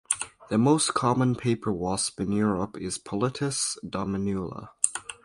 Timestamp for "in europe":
2.21-2.75